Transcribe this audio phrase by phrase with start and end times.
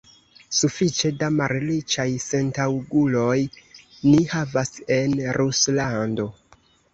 [0.59, 3.35] Sufiĉe da malriĉaj sentaŭguloj
[4.07, 6.27] ni havas en Ruslando.